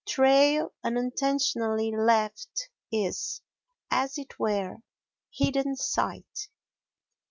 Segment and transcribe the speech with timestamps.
[0.07, 3.43] Trail unintentionally left is,
[3.91, 4.77] as it were,
[5.29, 6.49] hidden sight.